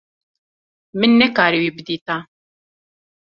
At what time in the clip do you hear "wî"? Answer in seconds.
1.63-1.71